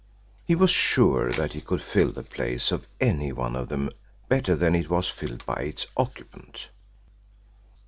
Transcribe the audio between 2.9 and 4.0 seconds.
any one of them